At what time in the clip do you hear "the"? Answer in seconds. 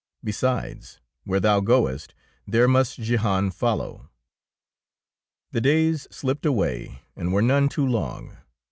5.51-5.61